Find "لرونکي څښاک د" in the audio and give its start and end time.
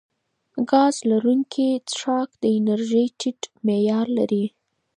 1.09-2.43